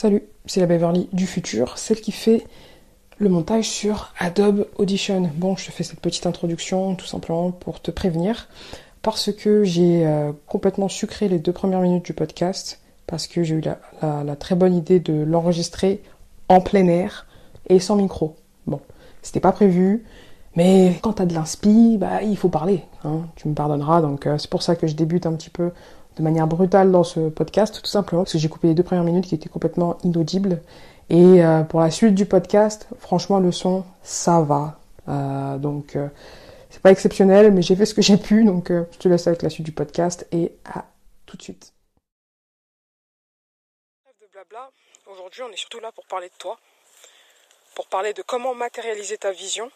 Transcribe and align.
Salut, 0.00 0.22
c'est 0.46 0.60
la 0.60 0.66
Beverly 0.66 1.08
du 1.12 1.26
futur, 1.26 1.76
celle 1.76 2.00
qui 2.00 2.12
fait 2.12 2.46
le 3.18 3.28
montage 3.28 3.68
sur 3.68 4.14
Adobe 4.20 4.68
Audition. 4.76 5.28
Bon, 5.34 5.56
je 5.56 5.66
te 5.66 5.72
fais 5.72 5.82
cette 5.82 5.98
petite 5.98 6.24
introduction 6.24 6.94
tout 6.94 7.04
simplement 7.04 7.50
pour 7.50 7.82
te 7.82 7.90
prévenir, 7.90 8.46
parce 9.02 9.32
que 9.32 9.64
j'ai 9.64 10.06
euh, 10.06 10.30
complètement 10.46 10.88
sucré 10.88 11.26
les 11.26 11.40
deux 11.40 11.50
premières 11.50 11.80
minutes 11.80 12.04
du 12.04 12.12
podcast, 12.12 12.80
parce 13.08 13.26
que 13.26 13.42
j'ai 13.42 13.56
eu 13.56 13.60
la, 13.60 14.36
très 14.36 14.54
bonne 14.54 14.76
idée 14.76 15.00
de 15.00 15.24
l'enregistrer 15.24 16.00
en 16.48 16.60
plein 16.60 16.86
air 16.86 17.26
et 17.68 17.80
sans 17.80 17.96
micro. 17.96 18.36
Bon, 18.68 18.80
c'était 19.22 19.40
pas 19.40 19.50
prévu, 19.50 20.04
mais 20.54 20.96
quand 21.02 21.14
t'as 21.14 21.26
de 21.26 21.34
l'inspi, 21.34 21.96
bah 21.98 22.22
il 22.22 22.36
faut 22.36 22.50
parler. 22.50 22.84
Hein, 23.02 23.22
tu 23.34 23.48
me 23.48 23.54
pardonneras, 23.54 24.00
donc 24.00 24.28
euh, 24.28 24.38
c'est 24.38 24.48
pour 24.48 24.62
ça 24.62 24.76
que 24.76 24.86
je 24.86 24.94
débute 24.94 25.26
un 25.26 25.32
petit 25.32 25.50
peu 25.50 25.72
de 26.18 26.22
manière 26.22 26.46
brutale 26.46 26.90
dans 26.90 27.04
ce 27.04 27.28
podcast, 27.28 27.80
tout 27.80 27.90
simplement 27.90 28.22
parce 28.22 28.32
que 28.32 28.38
j'ai 28.38 28.48
coupé 28.48 28.68
les 28.68 28.74
deux 28.74 28.82
premières 28.82 29.04
minutes 29.04 29.26
qui 29.26 29.34
étaient 29.34 29.48
complètement 29.48 29.98
inaudibles. 30.02 30.60
Et 31.10 31.44
euh, 31.44 31.62
pour 31.62 31.80
la 31.80 31.90
suite 31.90 32.14
du 32.14 32.26
podcast, 32.26 32.88
franchement, 32.98 33.38
le 33.38 33.52
son, 33.52 33.84
ça 34.02 34.40
va. 34.40 34.78
Euh, 35.08 35.56
donc, 35.58 35.96
euh, 35.96 36.08
c'est 36.70 36.82
pas 36.82 36.90
exceptionnel, 36.90 37.52
mais 37.52 37.62
j'ai 37.62 37.76
fait 37.76 37.86
ce 37.86 37.94
que 37.94 38.02
j'ai 38.02 38.16
pu. 38.16 38.44
Donc, 38.44 38.70
je 38.70 38.98
te 38.98 39.08
laisse 39.08 39.26
avec 39.26 39.42
la 39.42 39.48
suite 39.48 39.64
du 39.64 39.72
podcast 39.72 40.26
et 40.32 40.52
à 40.64 40.84
tout 41.24 41.36
de 41.36 41.42
suite. 41.42 41.72
Blabla. 44.32 44.70
Aujourd'hui, 45.06 45.42
on 45.42 45.50
est 45.50 45.56
surtout 45.56 45.80
là 45.80 45.90
pour 45.92 46.04
parler 46.06 46.28
de 46.28 46.34
toi, 46.38 46.58
pour 47.74 47.86
parler 47.86 48.12
de 48.12 48.22
comment 48.22 48.54
matérialiser 48.54 49.18
ta 49.18 49.32
vision 49.32 49.70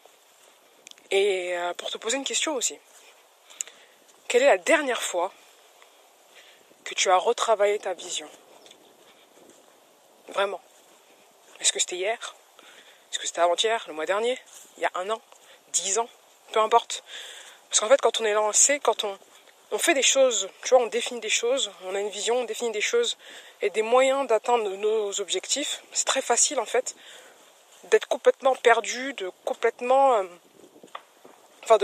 et 1.10 1.54
pour 1.78 1.90
te 1.90 1.98
poser 1.98 2.16
une 2.16 2.24
question 2.24 2.54
aussi. 2.54 2.76
Quelle 4.28 4.42
est 4.42 4.46
la 4.46 4.58
dernière 4.58 5.02
fois 5.02 5.32
que 6.84 6.94
tu 6.94 7.10
as 7.10 7.16
retravaillé 7.16 7.78
ta 7.78 7.94
vision. 7.94 8.28
Vraiment. 10.28 10.60
Est-ce 11.60 11.72
que 11.72 11.78
c'était 11.78 11.96
hier? 11.96 12.34
Est-ce 13.10 13.18
que 13.18 13.26
c'était 13.26 13.40
avant-hier, 13.40 13.84
le 13.86 13.92
mois 13.92 14.06
dernier, 14.06 14.38
il 14.78 14.82
y 14.82 14.86
a 14.86 14.90
un 14.94 15.10
an, 15.10 15.20
dix 15.72 15.98
ans? 15.98 16.08
Peu 16.52 16.60
importe. 16.60 17.04
Parce 17.68 17.80
qu'en 17.80 17.88
fait, 17.88 18.00
quand 18.00 18.20
on 18.20 18.24
est 18.24 18.32
lancé, 18.32 18.80
quand 18.80 19.04
on, 19.04 19.18
fait 19.78 19.94
des 19.94 20.02
choses, 20.02 20.48
tu 20.62 20.70
vois, 20.74 20.84
on 20.84 20.86
définit 20.86 21.20
des 21.20 21.30
choses, 21.30 21.70
on 21.84 21.94
a 21.94 22.00
une 22.00 22.10
vision, 22.10 22.36
on 22.36 22.44
définit 22.44 22.72
des 22.72 22.82
choses 22.82 23.16
et 23.62 23.70
des 23.70 23.82
moyens 23.82 24.26
d'atteindre 24.26 24.68
nos 24.68 25.20
objectifs, 25.20 25.82
c'est 25.92 26.04
très 26.04 26.20
facile 26.20 26.60
en 26.60 26.66
fait 26.66 26.94
d'être 27.84 28.06
complètement 28.06 28.54
perdu, 28.54 29.12
de 29.14 29.30
complètement... 29.44 30.14
Euh, 30.14 30.24
enfin, 31.64 31.78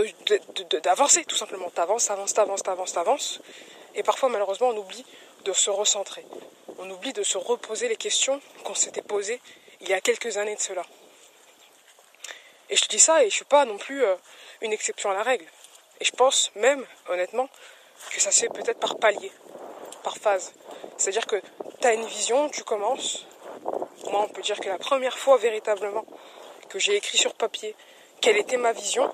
d'avancer 0.83 1.25
tout 1.25 1.35
simplement. 1.35 1.69
T'avances, 1.69 2.05
t'avances, 2.05 2.33
t'avances, 2.33 2.63
t'avances, 2.63 2.93
t'avances. 2.93 3.39
Et 3.99 4.03
parfois, 4.03 4.29
malheureusement, 4.29 4.69
on 4.69 4.77
oublie 4.77 5.05
de 5.43 5.51
se 5.51 5.69
recentrer. 5.69 6.25
On 6.77 6.89
oublie 6.89 7.11
de 7.11 7.21
se 7.21 7.37
reposer 7.37 7.89
les 7.89 7.97
questions 7.97 8.39
qu'on 8.63 8.73
s'était 8.73 9.01
posées 9.01 9.41
il 9.81 9.89
y 9.89 9.93
a 9.93 9.99
quelques 9.99 10.37
années 10.37 10.55
de 10.55 10.61
cela. 10.61 10.83
Et 12.69 12.77
je 12.77 12.81
te 12.83 12.87
dis 12.87 12.99
ça 12.99 13.25
et 13.25 13.29
je 13.29 13.35
suis 13.35 13.45
pas 13.45 13.65
non 13.65 13.77
plus 13.77 14.01
euh, 14.05 14.15
une 14.61 14.71
exception 14.71 15.11
à 15.11 15.13
la 15.13 15.23
règle. 15.23 15.45
Et 15.99 16.05
je 16.05 16.13
pense 16.13 16.49
même, 16.55 16.85
honnêtement, 17.09 17.49
que 18.11 18.21
ça 18.21 18.31
se 18.31 18.39
fait 18.39 18.47
peut-être 18.47 18.79
par 18.79 18.97
palier, 18.99 19.33
par 20.01 20.15
phase. 20.15 20.53
C'est-à-dire 20.97 21.27
que 21.27 21.41
tu 21.81 21.87
as 21.87 21.91
une 21.91 22.05
vision, 22.05 22.47
tu 22.47 22.63
commences. 22.63 23.25
Moi, 24.05 24.21
on 24.21 24.29
peut 24.29 24.41
dire 24.41 24.61
que 24.61 24.69
la 24.69 24.77
première 24.77 25.17
fois 25.17 25.35
véritablement 25.35 26.05
que 26.69 26.79
j'ai 26.79 26.95
écrit 26.95 27.17
sur 27.17 27.33
papier 27.33 27.75
quelle 28.21 28.37
était 28.37 28.55
ma 28.55 28.71
vision, 28.71 29.11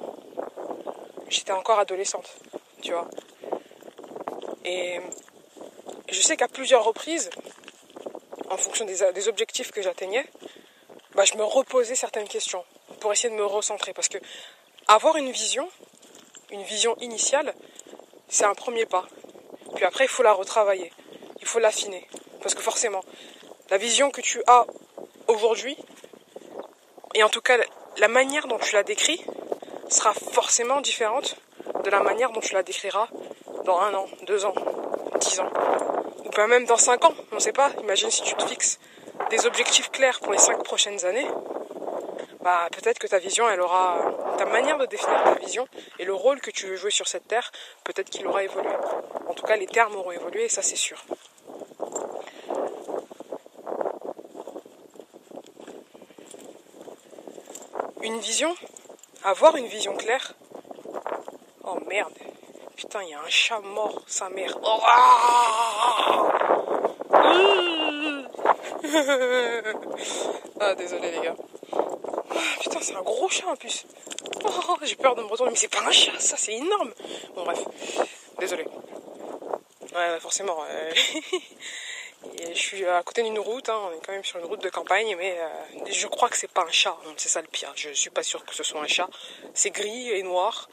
j'étais 1.27 1.53
encore 1.53 1.80
adolescente, 1.80 2.36
tu 2.83 2.92
vois. 2.92 3.09
Et 4.66 4.99
je 6.09 6.21
sais 6.21 6.35
qu'à 6.38 6.47
plusieurs 6.47 6.83
reprises, 6.83 7.30
en 8.49 8.58
fonction 8.58 8.85
des, 8.85 9.27
objectifs 9.27 9.71
que 9.71 9.81
j'atteignais, 9.81 10.25
bah, 11.13 11.23
je 11.23 11.35
me 11.35 11.44
reposais 11.44 11.95
certaines 11.95 12.27
questions 12.27 12.66
pour 12.99 13.13
essayer 13.13 13.30
de 13.30 13.36
me 13.36 13.45
recentrer. 13.45 13.93
Parce 13.93 14.09
que 14.09 14.17
avoir 14.88 15.17
une 15.17 15.31
vision, 15.31 15.69
une 16.49 16.64
vision 16.64 16.98
initiale, 16.98 17.53
c'est 18.27 18.45
un 18.45 18.55
premier 18.55 18.86
pas. 18.86 19.05
Puis 19.76 19.86
après, 19.86 20.05
il 20.05 20.09
faut 20.09 20.23
la 20.23 20.33
retravailler, 20.33 20.92
il 21.42 21.47
faut 21.47 21.59
l'affiner. 21.59 22.08
Parce 22.42 22.55
que 22.55 22.61
forcément, 22.61 23.03
la 23.70 23.77
vision 23.77 24.09
que 24.09 24.21
tu 24.21 24.42
as 24.47 24.65
aujourd'hui, 25.27 25.77
et 27.14 27.23
en 27.23 27.30
tout 27.30 27.42
cas 27.42 27.58
la 27.97 28.08
manière 28.08 28.47
dont 28.47 28.58
tu 28.58 28.73
la 28.73 28.83
décris, 28.83 29.23
sera 29.89 30.14
forcément 30.14 30.82
différente 30.82 31.37
de 31.83 31.89
la 31.89 32.02
manière 32.02 32.32
dont 32.32 32.42
tu 32.42 32.53
la 32.53 32.64
décriras 32.64 33.08
dans 33.65 33.80
un 33.80 33.93
an, 33.93 34.05
deux 34.27 34.45
ans, 34.45 34.53
dix 35.20 35.39
ans, 35.39 35.49
ou 36.23 36.30
pas 36.30 36.48
même 36.48 36.65
dans 36.65 36.77
cinq 36.77 37.03
ans, 37.03 37.14
on 37.31 37.36
ne 37.36 37.39
sait 37.39 37.52
pas. 37.52 37.71
Imagine 37.81 38.09
si 38.11 38.21
tu 38.21 38.36
te 38.36 38.45
fixes 38.45 38.80
des 39.30 39.45
objectifs 39.45 39.89
clairs 39.92 40.20
pour 40.20 40.31
les 40.31 40.37
cinq 40.37 40.64
prochaines 40.64 41.03
années, 41.03 41.27
bah 42.42 42.67
peut-être 42.71 42.99
que 42.99 43.08
ta 43.08 43.17
vision, 43.17 43.49
elle 43.49 43.59
aura 43.59 43.98
ta 44.37 44.45
manière 44.45 44.77
de 44.77 44.86
définir 44.86 45.23
ta 45.23 45.33
vision 45.33 45.67
et 45.98 46.05
le 46.05 46.14
rôle 46.14 46.39
que 46.42 46.52
tu 46.52 46.67
veux 46.67 46.76
jouer 46.76 46.92
sur 46.92 47.08
cette 47.08 47.27
terre, 47.27 47.52
peut-être 47.83 48.09
qu'il 48.09 48.27
aura 48.27 48.43
évolué. 48.43 48.70
En 49.27 49.33
tout 49.33 49.45
cas, 49.45 49.55
les 49.55 49.67
termes 49.67 49.95
auront 49.95 50.11
évolué 50.11 50.47
ça 50.47 50.61
c'est 50.61 50.76
sûr. 50.76 51.03
Une 58.03 58.20
vision, 58.20 58.53
avoir 59.23 59.55
une 59.55 59.65
vision 59.65 59.95
claire? 59.95 60.36
Oh 61.64 61.80
merde, 61.87 62.14
Putain, 62.75 63.03
il 63.03 63.09
y 63.09 63.13
a 63.13 63.21
un 63.21 63.30
chat 63.30 63.59
mort, 63.59 64.02
sa 64.05 64.30
mère. 64.30 64.58
Oh 64.61 64.81
ah, 70.59 70.75
désolé 70.75 71.11
les 71.11 71.21
gars. 71.21 71.35
Ah, 71.71 71.77
putain, 72.59 72.80
c'est 72.81 72.95
un 72.95 73.02
gros 73.02 73.30
chat 73.30 73.47
en 73.47 73.55
plus. 73.55 73.85
Oh, 74.43 74.77
j'ai 74.83 74.95
peur 74.95 75.15
de 75.15 75.21
me 75.21 75.27
retourner, 75.27 75.52
mais 75.52 75.58
c'est 75.58 75.69
pas 75.69 75.85
un 75.85 75.91
chat, 75.91 76.19
ça 76.19 76.35
c'est 76.37 76.53
énorme. 76.53 76.93
Bon, 77.33 77.45
bref, 77.45 77.59
désolé. 78.39 78.65
Ouais, 79.95 80.19
forcément. 80.19 80.65
je 82.53 82.59
suis 82.59 82.85
à 82.85 83.02
côté 83.03 83.23
d'une 83.23 83.39
route, 83.39 83.69
hein, 83.69 83.80
on 83.87 83.93
est 83.93 84.05
quand 84.05 84.11
même 84.11 84.23
sur 84.23 84.39
une 84.39 84.45
route 84.45 84.61
de 84.61 84.69
campagne, 84.69 85.15
mais 85.17 85.37
euh, 85.39 85.47
je 85.89 86.08
crois 86.08 86.30
que 86.30 86.37
c'est 86.37 86.52
pas 86.52 86.64
un 86.64 86.71
chat, 86.71 86.95
c'est 87.17 87.30
ça 87.30 87.41
le 87.41 87.47
pire. 87.47 87.71
Je 87.75 87.91
suis 87.91 88.09
pas 88.09 88.23
sûr 88.23 88.43
que 88.45 88.53
ce 88.53 88.64
soit 88.64 88.81
un 88.81 88.87
chat. 88.87 89.09
C'est 89.53 89.71
gris 89.71 90.11
et 90.11 90.23
noir, 90.23 90.69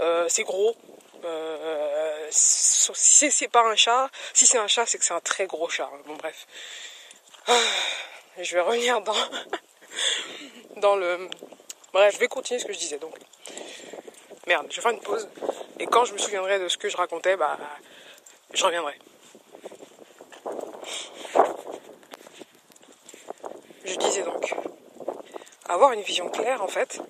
euh, 0.00 0.26
c'est 0.28 0.44
gros, 0.44 0.74
euh, 1.24 2.28
si 2.30 3.30
c'est 3.30 3.48
pas 3.48 3.62
un 3.62 3.76
chat, 3.76 4.10
si 4.32 4.46
c'est 4.46 4.58
un 4.58 4.66
chat, 4.66 4.86
c'est 4.86 4.98
que 4.98 5.04
c'est 5.04 5.14
un 5.14 5.20
très 5.20 5.46
gros 5.46 5.68
chat. 5.68 5.90
Bon, 6.06 6.14
bref. 6.16 6.46
Ah, 7.46 7.52
je 8.38 8.54
vais 8.54 8.60
revenir 8.60 9.00
dans, 10.76 10.96
le. 10.96 11.28
Bref, 11.92 12.14
je 12.14 12.18
vais 12.18 12.28
continuer 12.28 12.60
ce 12.60 12.66
que 12.66 12.72
je 12.72 12.78
disais 12.78 12.98
donc. 12.98 13.14
Merde, 14.46 14.66
je 14.70 14.76
vais 14.76 14.82
faire 14.82 14.92
une 14.92 15.00
pause. 15.00 15.28
Et 15.78 15.86
quand 15.86 16.04
je 16.04 16.12
me 16.12 16.18
souviendrai 16.18 16.58
de 16.58 16.68
ce 16.68 16.76
que 16.76 16.88
je 16.88 16.96
racontais, 16.96 17.36
bah, 17.36 17.58
je 18.52 18.64
reviendrai. 18.64 18.98
Je 23.84 23.96
disais 23.96 24.22
donc, 24.22 24.54
avoir 25.68 25.92
une 25.92 26.02
vision 26.02 26.28
claire 26.28 26.62
en 26.62 26.68
fait, 26.68 27.00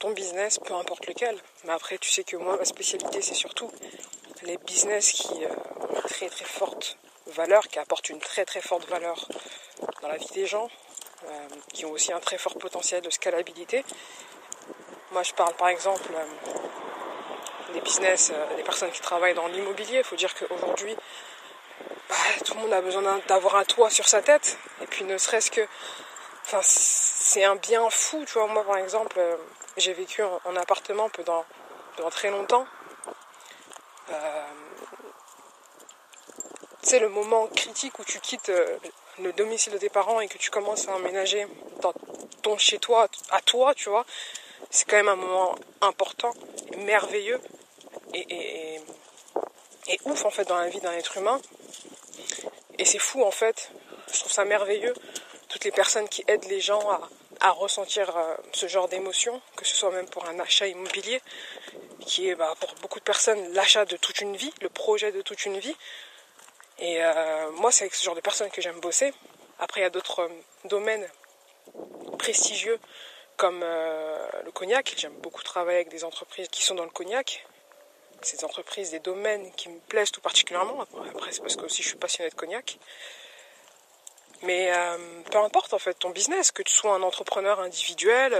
ton 0.00 0.10
business, 0.10 0.58
peu 0.58 0.74
importe 0.74 1.06
lequel. 1.06 1.38
Mais 1.64 1.72
après, 1.72 1.98
tu 1.98 2.10
sais 2.10 2.24
que 2.24 2.36
moi, 2.36 2.56
ma 2.56 2.64
spécialité, 2.64 3.22
c'est 3.22 3.34
surtout 3.34 3.70
les 4.42 4.56
business 4.56 5.12
qui 5.12 5.44
euh, 5.44 5.48
ont 5.80 5.94
une 5.94 6.02
très 6.02 6.28
très 6.28 6.46
forte 6.46 6.96
valeur, 7.26 7.68
qui 7.68 7.78
apportent 7.78 8.08
une 8.08 8.18
très 8.18 8.44
très 8.44 8.62
forte 8.62 8.88
valeur 8.88 9.28
dans 10.00 10.08
la 10.08 10.16
vie 10.16 10.30
des 10.32 10.46
gens, 10.46 10.68
euh, 11.26 11.48
qui 11.72 11.84
ont 11.84 11.92
aussi 11.92 12.12
un 12.12 12.18
très 12.18 12.38
fort 12.38 12.56
potentiel 12.56 13.02
de 13.02 13.10
scalabilité. 13.10 13.84
Moi, 15.12 15.22
je 15.22 15.34
parle 15.34 15.54
par 15.54 15.68
exemple 15.68 16.10
euh, 16.14 17.72
des 17.74 17.82
business, 17.82 18.32
des 18.56 18.62
personnes 18.62 18.90
qui 18.90 19.02
travaillent 19.02 19.34
dans 19.34 19.48
l'immobilier. 19.48 19.98
Il 19.98 20.04
faut 20.04 20.16
dire 20.16 20.34
qu'aujourd'hui, 20.34 20.96
bah, 22.08 22.16
tout 22.44 22.54
le 22.54 22.60
monde 22.60 22.72
a 22.72 22.80
besoin 22.80 23.20
d'avoir 23.28 23.56
un 23.56 23.64
toit 23.64 23.90
sur 23.90 24.08
sa 24.08 24.22
tête. 24.22 24.58
Et 24.80 24.86
puis, 24.86 25.04
ne 25.04 25.18
serait-ce 25.18 25.50
que. 25.50 25.60
Enfin, 26.46 26.60
c'est 26.62 27.44
un 27.44 27.56
bien 27.56 27.88
fou, 27.90 28.24
tu 28.26 28.32
vois. 28.32 28.46
Moi, 28.46 28.64
par 28.64 28.78
exemple, 28.78 29.20
j'ai 29.76 29.92
vécu 29.92 30.22
en, 30.22 30.56
appartement 30.56 31.08
pendant, 31.10 31.44
très 32.10 32.30
longtemps. 32.30 32.66
Euh, 34.10 34.46
c'est 36.82 36.98
le 36.98 37.08
moment 37.08 37.46
critique 37.48 37.98
où 37.98 38.04
tu 38.04 38.18
quittes 38.20 38.48
euh, 38.48 38.78
le 39.20 39.32
domicile 39.32 39.72
de 39.72 39.78
tes 39.78 39.90
parents 39.90 40.20
et 40.20 40.28
que 40.28 40.38
tu 40.38 40.50
commences 40.50 40.88
à 40.88 40.92
emménager 40.92 41.46
dans 41.82 41.92
ton 42.42 42.56
chez 42.58 42.78
toi, 42.78 43.06
à 43.30 43.40
toi, 43.40 43.74
tu 43.74 43.88
vois. 43.88 44.04
C'est 44.70 44.88
quand 44.88 44.96
même 44.96 45.08
un 45.08 45.16
moment 45.16 45.54
important, 45.80 46.32
merveilleux 46.78 47.40
et, 48.14 48.80
et, 49.88 50.00
ouf 50.04 50.24
en 50.24 50.30
fait 50.30 50.44
dans 50.44 50.58
la 50.58 50.68
vie 50.68 50.80
d'un 50.80 50.92
être 50.92 51.16
humain. 51.16 51.40
Et 52.78 52.84
c'est 52.84 52.98
fou 52.98 53.22
en 53.24 53.30
fait. 53.30 53.70
Je 54.12 54.20
trouve 54.20 54.32
ça 54.32 54.44
merveilleux. 54.44 54.94
Toutes 55.48 55.64
les 55.64 55.72
personnes 55.72 56.08
qui 56.08 56.24
aident 56.28 56.48
les 56.48 56.60
gens 56.60 56.88
à, 56.90 57.00
à 57.40 57.50
ressentir 57.52 58.16
euh, 58.16 58.34
ce 58.52 58.66
genre 58.68 58.88
d'émotion, 58.88 59.40
que 59.56 59.64
ce 59.64 59.74
soit 59.74 59.90
même 59.90 60.08
pour 60.08 60.26
un 60.26 60.38
achat 60.38 60.66
immobilier, 60.66 61.20
qui 62.00 62.28
est 62.28 62.34
bah, 62.34 62.54
pour 62.60 62.74
beaucoup 62.82 62.98
de 62.98 63.04
personnes 63.04 63.52
l'achat 63.54 63.84
de 63.84 63.96
toute 63.96 64.20
une 64.20 64.36
vie, 64.36 64.52
le 64.60 64.68
projet 64.68 65.12
de 65.12 65.22
toute 65.22 65.44
une 65.46 65.58
vie. 65.58 65.76
Et 66.78 67.02
euh, 67.02 67.50
moi, 67.52 67.72
c'est 67.72 67.84
avec 67.84 67.94
ce 67.94 68.04
genre 68.04 68.14
de 68.14 68.20
personnes 68.20 68.50
que 68.50 68.60
j'aime 68.60 68.80
bosser, 68.80 69.12
Après, 69.58 69.80
il 69.80 69.82
y 69.84 69.86
a 69.86 69.90
d'autres 69.90 70.30
domaines 70.64 71.06
prestigieux 72.18 72.78
comme 73.36 73.60
le 73.60 74.50
cognac. 74.52 74.94
J'aime 74.96 75.14
beaucoup 75.20 75.42
travailler 75.42 75.78
avec 75.78 75.88
des 75.88 76.04
entreprises 76.04 76.48
qui 76.48 76.62
sont 76.62 76.74
dans 76.74 76.84
le 76.84 76.90
cognac. 76.90 77.46
Ces 78.22 78.44
entreprises, 78.44 78.90
des 78.90 78.98
domaines 78.98 79.50
qui 79.52 79.68
me 79.70 79.78
plaisent 79.80 80.10
tout 80.10 80.20
particulièrement. 80.20 80.86
Après, 81.14 81.32
c'est 81.32 81.40
parce 81.40 81.56
que 81.56 81.64
aussi 81.64 81.82
je 81.82 81.88
suis 81.88 81.98
passionnée 81.98 82.30
de 82.30 82.34
cognac. 82.34 82.78
Mais 84.42 84.72
peu 85.30 85.38
importe 85.38 85.74
en 85.74 85.78
fait 85.78 85.94
ton 85.94 86.10
business, 86.10 86.50
que 86.50 86.62
tu 86.62 86.72
sois 86.72 86.94
un 86.94 87.02
entrepreneur 87.02 87.60
individuel, 87.60 88.34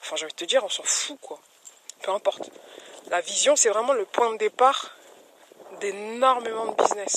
enfin 0.00 0.16
j'ai 0.16 0.24
envie 0.24 0.34
de 0.34 0.38
te 0.38 0.44
dire, 0.44 0.64
on 0.64 0.68
s'en 0.68 0.82
fout 0.82 1.18
quoi. 1.20 1.40
Peu 2.02 2.10
importe. 2.12 2.50
La 3.08 3.20
vision, 3.20 3.56
c'est 3.56 3.68
vraiment 3.68 3.92
le 3.92 4.04
point 4.04 4.32
de 4.32 4.38
départ 4.38 4.96
d'énormément 5.80 6.66
de 6.66 6.82
business. 6.82 7.16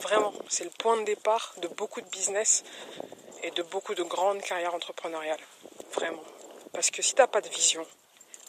Vraiment, 0.00 0.32
c'est 0.48 0.64
le 0.64 0.70
point 0.70 0.96
de 0.98 1.04
départ 1.04 1.54
de 1.58 1.68
beaucoup 1.68 2.00
de 2.00 2.08
business 2.08 2.64
et 3.42 3.50
de 3.50 3.62
beaucoup 3.62 3.94
de 3.94 4.02
grandes 4.02 4.42
carrières 4.42 4.74
entrepreneuriales. 4.74 5.40
Vraiment. 5.92 6.22
Parce 6.72 6.90
que 6.90 7.02
si 7.02 7.14
tu 7.14 7.20
n'as 7.20 7.26
pas 7.26 7.40
de 7.40 7.48
vision, 7.48 7.86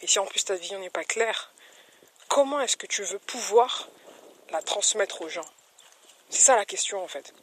et 0.01 0.07
si 0.07 0.19
en 0.19 0.25
plus 0.25 0.43
ta 0.45 0.55
vision 0.55 0.79
n'est 0.79 0.89
pas 0.89 1.03
claire, 1.03 1.51
comment 2.27 2.59
est-ce 2.59 2.77
que 2.77 2.87
tu 2.87 3.03
veux 3.03 3.19
pouvoir 3.19 3.87
la 4.51 4.61
transmettre 4.61 5.21
aux 5.21 5.29
gens? 5.29 5.45
C'est 6.29 6.43
ça 6.43 6.55
la 6.55 6.65
question 6.65 7.03
en 7.03 7.07
fait. 7.07 7.33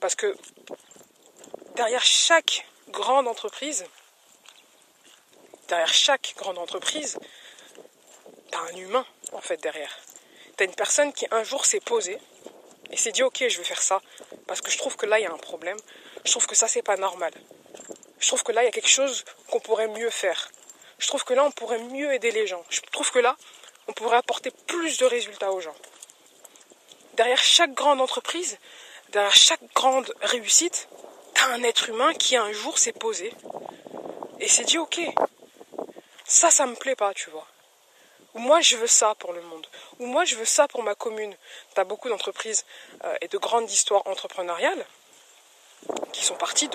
Parce 0.00 0.14
que 0.14 0.36
derrière 1.74 2.04
chaque 2.04 2.66
grande 2.88 3.28
entreprise, 3.28 3.84
derrière 5.68 5.92
chaque 5.92 6.34
grande 6.36 6.58
entreprise, 6.58 7.18
t'as 8.50 8.60
un 8.60 8.76
humain 8.76 9.06
en 9.32 9.40
fait 9.40 9.56
derrière. 9.58 9.98
T'as 10.56 10.64
une 10.64 10.74
personne 10.74 11.12
qui 11.12 11.26
un 11.30 11.42
jour 11.44 11.66
s'est 11.66 11.80
posée 11.80 12.18
et 12.90 12.96
s'est 12.96 13.12
dit 13.12 13.22
ok 13.22 13.44
je 13.48 13.58
vais 13.58 13.64
faire 13.64 13.82
ça 13.82 14.00
parce 14.46 14.60
que 14.60 14.70
je 14.70 14.78
trouve 14.78 14.96
que 14.96 15.06
là 15.06 15.18
il 15.18 15.22
y 15.22 15.26
a 15.26 15.32
un 15.32 15.38
problème, 15.38 15.76
je 16.24 16.30
trouve 16.30 16.46
que 16.46 16.54
ça 16.54 16.68
c'est 16.68 16.82
pas 16.82 16.96
normal. 16.96 17.32
Je 18.18 18.26
trouve 18.26 18.42
que 18.42 18.52
là 18.52 18.62
il 18.62 18.66
y 18.66 18.68
a 18.68 18.72
quelque 18.72 18.88
chose 18.88 19.24
qu'on 19.50 19.60
pourrait 19.60 19.88
mieux 19.88 20.10
faire. 20.10 20.50
Je 20.98 21.06
trouve 21.06 21.24
que 21.24 21.34
là 21.34 21.44
on 21.44 21.50
pourrait 21.50 21.78
mieux 21.78 22.12
aider 22.12 22.30
les 22.30 22.46
gens. 22.46 22.64
Je 22.70 22.80
trouve 22.92 23.10
que 23.10 23.18
là 23.18 23.36
on 23.88 23.92
pourrait 23.92 24.16
apporter 24.16 24.50
plus 24.66 24.98
de 24.98 25.06
résultats 25.06 25.52
aux 25.52 25.60
gens. 25.60 25.76
Derrière 27.14 27.42
chaque 27.42 27.74
grande 27.74 28.00
entreprise, 28.00 28.58
derrière 29.12 29.34
chaque 29.34 29.62
grande 29.74 30.12
réussite, 30.22 30.88
t'as 31.34 31.46
un 31.48 31.62
être 31.62 31.88
humain 31.88 32.12
qui 32.14 32.36
un 32.36 32.52
jour 32.52 32.78
s'est 32.78 32.92
posé 32.92 33.32
et 34.40 34.48
s'est 34.48 34.64
dit 34.64 34.78
ok, 34.78 35.00
ça 36.24 36.50
ça 36.50 36.66
me 36.66 36.74
plaît 36.74 36.96
pas, 36.96 37.14
tu 37.14 37.30
vois 37.30 37.46
ou 38.34 38.38
moi 38.38 38.60
je 38.60 38.76
veux 38.76 38.86
ça 38.86 39.14
pour 39.16 39.32
le 39.32 39.42
monde, 39.42 39.66
ou 39.98 40.06
moi 40.06 40.24
je 40.24 40.36
veux 40.36 40.44
ça 40.44 40.68
pour 40.68 40.82
ma 40.82 40.94
commune. 40.94 41.34
Tu 41.74 41.80
as 41.80 41.84
beaucoup 41.84 42.08
d'entreprises 42.08 42.64
euh, 43.04 43.16
et 43.20 43.28
de 43.28 43.38
grandes 43.38 43.70
histoires 43.70 44.06
entrepreneuriales 44.06 44.84
qui 46.12 46.24
sont 46.24 46.34
parties 46.34 46.68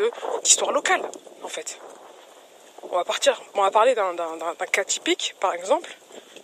d'histoires 0.44 0.72
locales, 0.72 1.04
en 1.42 1.50
fait. 1.50 1.80
On 2.84 2.96
va 2.96 3.06
partir, 3.06 3.42
on 3.54 3.62
va 3.62 3.72
parler 3.72 3.96
d'un 3.96 4.16
cas 4.72 4.84
typique, 4.84 5.36
par 5.40 5.54
exemple, 5.54 5.96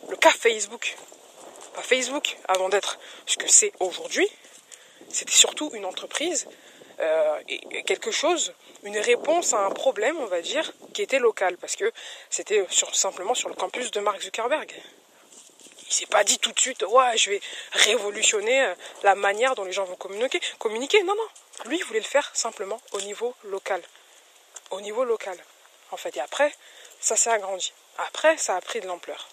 le 0.09 0.15
cas 0.15 0.31
Facebook. 0.31 0.95
Pas 1.73 1.81
Facebook, 1.81 2.37
avant 2.47 2.69
d'être 2.69 2.97
ce 3.25 3.37
que 3.37 3.47
c'est 3.47 3.71
aujourd'hui, 3.79 4.27
c'était 5.09 5.31
surtout 5.31 5.71
une 5.73 5.85
entreprise 5.85 6.47
euh, 6.99 7.39
et 7.47 7.83
quelque 7.83 8.11
chose, 8.11 8.53
une 8.83 8.97
réponse 8.97 9.53
à 9.53 9.59
un 9.59 9.71
problème, 9.71 10.17
on 10.19 10.25
va 10.25 10.41
dire, 10.41 10.71
qui 10.93 11.01
était 11.01 11.19
local, 11.19 11.57
parce 11.57 11.75
que 11.75 11.91
c'était 12.29 12.65
simplement 12.69 13.33
sur 13.33 13.47
le 13.47 13.55
campus 13.55 13.91
de 13.91 13.99
Mark 14.01 14.21
Zuckerberg. 14.21 14.73
Il 15.87 15.93
s'est 15.93 16.05
pas 16.05 16.23
dit 16.23 16.37
tout 16.39 16.51
de 16.51 16.59
suite, 16.59 16.83
ouais, 16.83 17.17
je 17.17 17.31
vais 17.31 17.41
révolutionner 17.71 18.63
euh, 18.63 18.75
la 19.03 19.15
manière 19.15 19.55
dont 19.55 19.63
les 19.63 19.71
gens 19.71 19.85
vont 19.85 19.95
communiquer. 19.95 20.39
Communiquer, 20.59 21.01
non, 21.03 21.15
non. 21.15 21.27
Lui, 21.65 21.77
il 21.77 21.85
voulait 21.85 21.99
le 21.99 22.05
faire 22.05 22.29
simplement 22.35 22.79
au 22.91 23.01
niveau 23.01 23.33
local. 23.45 23.81
Au 24.71 24.81
niveau 24.81 25.03
local, 25.03 25.37
en 25.91 25.97
fait. 25.97 26.15
Et 26.17 26.21
après, 26.21 26.53
ça 26.99 27.15
s'est 27.15 27.31
agrandi. 27.31 27.73
Après, 27.97 28.37
ça 28.37 28.55
a 28.55 28.61
pris 28.61 28.81
de 28.81 28.87
l'ampleur. 28.87 29.29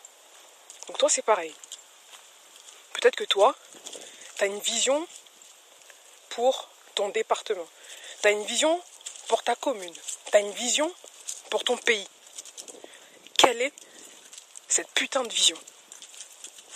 Donc 0.87 0.99
toi, 0.99 1.09
c'est 1.09 1.23
pareil. 1.23 1.55
Peut-être 2.95 3.17
que 3.17 3.25
toi, 3.25 3.55
tu 4.37 4.45
as 4.45 4.47
une 4.47 4.61
vision 4.61 5.07
pour 6.37 6.69
ton 6.95 7.09
département. 7.09 7.67
Tu 8.21 8.29
as 8.29 8.31
une 8.31 8.45
vision 8.45 8.79
pour 9.29 9.43
ta 9.43 9.57
commune. 9.57 9.95
Tu 10.31 10.37
as 10.37 10.41
une 10.41 10.53
vision 10.53 10.93
pour 11.49 11.65
ton 11.65 11.79
pays. 11.79 12.07
Quelle 13.39 13.63
est 13.63 13.73
cette 14.69 14.91
putain 14.91 15.23
de 15.23 15.33
vision? 15.33 15.57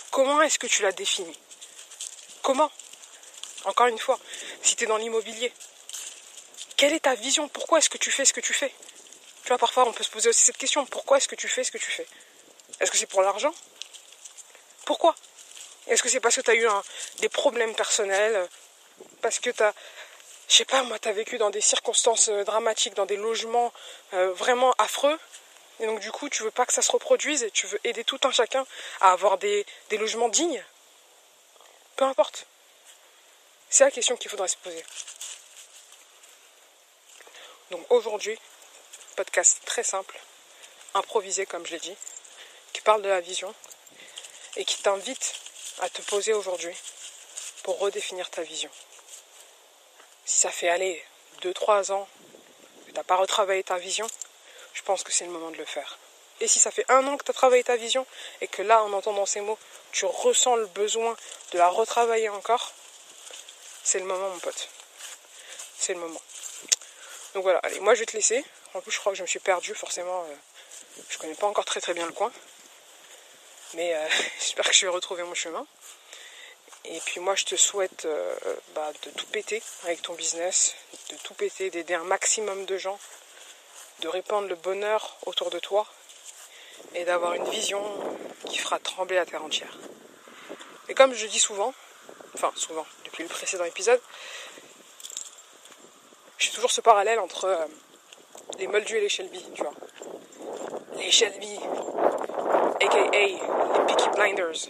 Comment 0.09 0.41
est-ce 0.41 0.57
que 0.57 0.65
tu 0.65 0.81
la 0.81 0.91
définis 0.91 1.37
Comment? 2.41 2.71
Encore 3.65 3.85
une 3.85 3.99
fois, 3.99 4.19
si 4.63 4.75
tu 4.75 4.85
es 4.85 4.87
dans 4.87 4.97
l'immobilier, 4.97 5.53
quelle 6.75 6.93
est 6.93 7.01
ta 7.01 7.13
vision? 7.13 7.47
Pourquoi 7.47 7.77
est-ce 7.77 7.89
que 7.91 7.99
tu 7.99 8.09
fais 8.09 8.25
ce 8.25 8.33
que 8.33 8.41
tu 8.41 8.53
fais? 8.53 8.73
Tu 9.43 9.49
vois, 9.49 9.59
parfois 9.59 9.87
on 9.87 9.93
peut 9.93 10.03
se 10.03 10.09
poser 10.09 10.29
aussi 10.29 10.43
cette 10.43 10.57
question. 10.57 10.87
Pourquoi 10.87 11.17
est-ce 11.17 11.27
que 11.27 11.35
tu 11.35 11.47
fais 11.47 11.63
ce 11.63 11.71
que 11.71 11.77
tu 11.77 11.91
fais? 11.91 12.07
Est-ce 12.79 12.89
que 12.89 12.97
c'est 12.97 13.05
pour 13.05 13.21
l'argent? 13.21 13.53
Pourquoi? 14.85 15.15
Est-ce 15.85 16.01
que 16.01 16.09
c'est 16.09 16.19
parce 16.19 16.35
que 16.35 16.41
tu 16.41 16.49
as 16.49 16.55
eu 16.55 16.67
des 17.19 17.29
problèmes 17.29 17.75
personnels 17.75 18.49
Parce 19.21 19.39
que 19.39 19.49
tu 19.49 19.63
as, 19.63 19.73
je 20.47 20.55
sais 20.55 20.65
pas 20.65 20.83
moi, 20.83 20.99
tu 20.99 21.07
as 21.07 21.13
vécu 21.13 21.37
dans 21.37 21.49
des 21.49 21.61
circonstances 21.61 22.29
euh, 22.29 22.43
dramatiques, 22.43 22.93
dans 22.93 23.05
des 23.05 23.17
logements 23.17 23.71
euh, 24.13 24.33
vraiment 24.33 24.73
affreux 24.77 25.17
et 25.81 25.87
donc 25.87 25.99
du 25.99 26.11
coup, 26.11 26.29
tu 26.29 26.43
veux 26.43 26.51
pas 26.51 26.67
que 26.67 26.73
ça 26.73 26.83
se 26.83 26.91
reproduise 26.91 27.43
et 27.43 27.49
tu 27.49 27.65
veux 27.65 27.79
aider 27.83 28.03
tout 28.03 28.19
un 28.23 28.31
chacun 28.31 28.65
à 29.01 29.13
avoir 29.13 29.39
des, 29.39 29.65
logements 29.91 30.29
dignes? 30.29 30.63
Peu 31.95 32.05
importe. 32.05 32.45
C'est 33.69 33.83
la 33.83 33.89
question 33.89 34.15
qu'il 34.15 34.29
faudrait 34.29 34.47
se 34.47 34.57
poser. 34.57 34.83
Donc 37.71 37.83
aujourd'hui, 37.89 38.37
podcast 39.15 39.59
très 39.65 39.81
simple, 39.81 40.19
improvisé 40.93 41.47
comme 41.47 41.65
je 41.65 41.71
l'ai 41.71 41.79
dit, 41.79 41.95
qui 42.73 42.81
parle 42.81 43.01
de 43.01 43.09
la 43.09 43.21
vision 43.21 43.53
et 44.57 44.65
qui 44.65 44.83
t'invite 44.83 45.33
à 45.79 45.89
te 45.89 46.03
poser 46.03 46.33
aujourd'hui 46.33 46.75
pour 47.63 47.79
redéfinir 47.79 48.29
ta 48.29 48.43
vision. 48.43 48.69
Si 50.31 50.39
ça 50.39 50.49
fait 50.49 50.69
aller 50.69 51.03
2-3 51.41 51.91
ans 51.91 52.07
que 52.85 52.91
tu 52.91 52.95
n'as 52.95 53.03
pas 53.03 53.17
retravaillé 53.17 53.65
ta 53.65 53.77
vision, 53.77 54.07
je 54.73 54.81
pense 54.81 55.03
que 55.03 55.11
c'est 55.11 55.25
le 55.25 55.31
moment 55.31 55.51
de 55.51 55.57
le 55.57 55.65
faire. 55.65 55.97
Et 56.39 56.47
si 56.47 56.57
ça 56.57 56.71
fait 56.71 56.85
un 56.87 57.05
an 57.07 57.17
que 57.17 57.25
tu 57.25 57.31
as 57.31 57.33
travaillé 57.33 57.65
ta 57.65 57.75
vision 57.75 58.07
et 58.39 58.47
que 58.47 58.61
là, 58.61 58.81
en 58.81 58.93
entendant 58.93 59.25
ces 59.25 59.41
mots, 59.41 59.59
tu 59.91 60.05
ressens 60.05 60.55
le 60.55 60.67
besoin 60.67 61.17
de 61.51 61.57
la 61.57 61.67
retravailler 61.67 62.29
encore, 62.29 62.71
c'est 63.83 63.99
le 63.99 64.05
moment, 64.05 64.29
mon 64.29 64.39
pote. 64.39 64.69
C'est 65.77 65.95
le 65.95 65.99
moment. 65.99 66.21
Donc 67.33 67.43
voilà, 67.43 67.61
moi 67.81 67.93
je 67.93 67.99
vais 67.99 68.05
te 68.05 68.15
laisser. 68.15 68.45
En 68.73 68.79
plus, 68.79 68.93
je 68.93 68.99
crois 68.99 69.11
que 69.11 69.17
je 69.17 69.23
me 69.23 69.27
suis 69.27 69.39
perdu, 69.39 69.75
forcément. 69.75 70.23
Euh, 70.29 71.03
je 71.09 71.17
connais 71.17 71.35
pas 71.35 71.47
encore 71.47 71.65
très 71.65 71.81
très 71.81 71.93
bien 71.93 72.05
le 72.05 72.13
coin. 72.13 72.31
Mais 73.73 73.93
euh, 73.95 74.07
j'espère 74.39 74.63
que 74.63 74.73
je 74.73 74.85
vais 74.85 74.91
retrouver 74.93 75.23
mon 75.23 75.35
chemin. 75.35 75.67
Et 76.85 76.99
puis 77.05 77.19
moi, 77.19 77.35
je 77.35 77.45
te 77.45 77.55
souhaite 77.55 78.05
euh, 78.05 78.35
bah, 78.73 78.91
de 79.03 79.11
tout 79.11 79.27
péter 79.27 79.61
avec 79.83 80.01
ton 80.01 80.13
business, 80.13 80.75
de 81.09 81.15
tout 81.23 81.33
péter, 81.33 81.69
d'aider 81.69 81.93
un 81.93 82.03
maximum 82.03 82.65
de 82.65 82.77
gens 82.77 82.99
de 84.01 84.07
répandre 84.07 84.47
le 84.47 84.55
bonheur 84.55 85.17
autour 85.25 85.51
de 85.51 85.59
toi 85.59 85.85
et 86.95 87.05
d'avoir 87.05 87.33
une 87.33 87.47
vision 87.49 87.81
qui 88.47 88.57
fera 88.57 88.79
trembler 88.79 89.15
la 89.15 89.25
terre 89.25 89.43
entière. 89.43 89.77
Et 90.89 90.93
comme 90.95 91.13
je 91.13 91.27
dis 91.27 91.39
souvent, 91.39 91.73
enfin 92.33 92.51
souvent, 92.55 92.85
depuis 93.05 93.23
le 93.23 93.29
précédent 93.29 93.63
épisode, 93.63 94.01
j'ai 96.39 96.51
toujours 96.51 96.71
ce 96.71 96.81
parallèle 96.81 97.19
entre 97.19 97.45
euh, 97.45 97.65
les 98.57 98.67
Moldus 98.67 98.97
et 98.97 99.01
les 99.01 99.09
Shelby, 99.09 99.45
tu 99.53 99.61
vois. 99.61 99.73
Les 100.95 101.11
Shelby, 101.11 101.59
aka 102.81 103.09
les 103.11 103.39
Peaky 103.87 104.09
Blinders, 104.15 104.69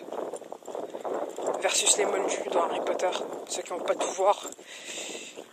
versus 1.61 1.97
les 1.97 2.05
Moldus 2.05 2.49
dans 2.51 2.63
Harry 2.63 2.81
Potter, 2.81 3.09
ceux 3.47 3.61
qui 3.61 3.71
n'ont 3.71 3.79
pas 3.79 3.93
de 3.93 4.03
pouvoir. 4.03 4.49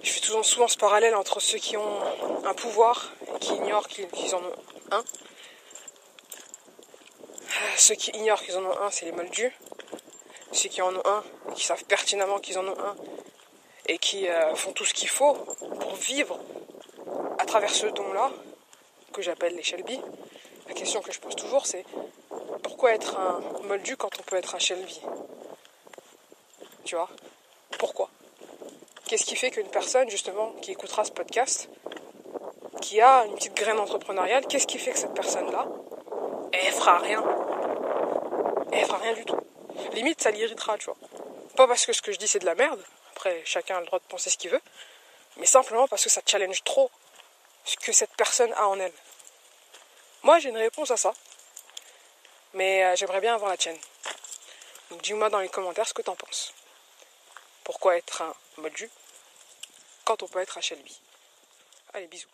Je 0.02 0.10
fais 0.10 0.20
souvent, 0.20 0.42
souvent 0.42 0.68
ce 0.68 0.76
parallèle 0.76 1.14
entre 1.14 1.40
ceux 1.40 1.58
qui 1.58 1.76
ont 1.76 2.00
un 2.44 2.54
pouvoir 2.54 3.12
qui 3.40 3.54
ignorent 3.54 3.86
qu'ils 3.88 4.34
en 4.34 4.38
ont 4.38 4.54
un. 4.90 5.04
Ceux 7.76 7.94
qui 7.94 8.10
ignorent 8.12 8.42
qu'ils 8.42 8.56
en 8.56 8.64
ont 8.64 8.78
un, 8.80 8.90
c'est 8.90 9.04
les 9.04 9.12
moldus. 9.12 9.52
Ceux 10.52 10.68
qui 10.68 10.80
en 10.82 10.94
ont 10.94 11.02
un, 11.04 11.22
qui 11.54 11.64
savent 11.64 11.84
pertinemment 11.84 12.38
qu'ils 12.38 12.58
en 12.58 12.66
ont 12.66 12.78
un, 12.78 12.96
et 13.86 13.98
qui 13.98 14.28
euh, 14.28 14.54
font 14.54 14.72
tout 14.72 14.84
ce 14.84 14.94
qu'il 14.94 15.08
faut 15.08 15.34
pour 15.34 15.94
vivre 15.94 16.38
à 17.38 17.44
travers 17.44 17.70
ce 17.70 17.86
don-là, 17.86 18.30
que 19.12 19.22
j'appelle 19.22 19.54
les 19.54 19.62
Shelby. 19.62 20.00
La 20.68 20.74
question 20.74 21.00
que 21.00 21.12
je 21.12 21.20
pose 21.20 21.36
toujours, 21.36 21.66
c'est 21.66 21.84
pourquoi 22.62 22.92
être 22.92 23.18
un 23.18 23.40
moldu 23.66 23.96
quand 23.96 24.10
on 24.18 24.22
peut 24.22 24.36
être 24.36 24.54
un 24.54 24.58
Shelby 24.58 25.00
tu 26.88 26.96
vois. 26.96 27.10
Pourquoi? 27.78 28.08
Qu'est-ce 29.06 29.26
qui 29.26 29.36
fait 29.36 29.50
qu'une 29.50 29.68
personne, 29.68 30.08
justement, 30.08 30.52
qui 30.62 30.72
écoutera 30.72 31.04
ce 31.04 31.10
podcast, 31.10 31.68
qui 32.80 32.98
a 33.02 33.26
une 33.26 33.34
petite 33.34 33.54
graine 33.54 33.78
entrepreneuriale, 33.78 34.46
qu'est-ce 34.46 34.66
qui 34.66 34.78
fait 34.78 34.92
que 34.92 34.98
cette 34.98 35.12
personne-là, 35.12 35.66
elle 36.50 36.72
fera 36.72 36.98
rien? 36.98 37.22
Elle 38.72 38.86
fera 38.86 38.96
rien 38.98 39.12
du 39.12 39.24
tout. 39.26 39.36
Limite, 39.92 40.22
ça 40.22 40.30
l'irritera, 40.30 40.78
tu 40.78 40.86
vois. 40.86 40.96
Pas 41.56 41.68
parce 41.68 41.84
que 41.84 41.92
ce 41.92 42.00
que 42.00 42.10
je 42.10 42.18
dis, 42.18 42.26
c'est 42.26 42.38
de 42.38 42.46
la 42.46 42.54
merde. 42.54 42.82
Après, 43.12 43.42
chacun 43.44 43.76
a 43.76 43.80
le 43.80 43.86
droit 43.86 43.98
de 43.98 44.04
penser 44.04 44.30
ce 44.30 44.38
qu'il 44.38 44.50
veut. 44.50 44.62
Mais 45.36 45.46
simplement 45.46 45.88
parce 45.88 46.04
que 46.04 46.10
ça 46.10 46.22
challenge 46.24 46.64
trop 46.64 46.90
ce 47.66 47.76
que 47.76 47.92
cette 47.92 48.14
personne 48.16 48.52
a 48.54 48.66
en 48.66 48.80
elle. 48.80 48.94
Moi, 50.22 50.38
j'ai 50.38 50.48
une 50.48 50.56
réponse 50.56 50.90
à 50.90 50.96
ça. 50.96 51.12
Mais 52.54 52.82
euh, 52.82 52.96
j'aimerais 52.96 53.20
bien 53.20 53.34
avoir 53.34 53.50
la 53.50 53.58
tienne. 53.58 53.76
Donc 54.90 55.02
dis-moi 55.02 55.28
dans 55.28 55.40
les 55.40 55.50
commentaires 55.50 55.86
ce 55.86 55.92
que 55.92 56.00
t'en 56.00 56.14
penses. 56.14 56.54
Pourquoi 57.68 57.98
être 57.98 58.22
un 58.22 58.34
Moldu 58.56 58.88
quand 60.06 60.22
on 60.22 60.26
peut 60.26 60.38
être 60.38 60.56
un 60.56 60.62
Shelby 60.62 60.98
Allez, 61.92 62.06
bisous. 62.06 62.26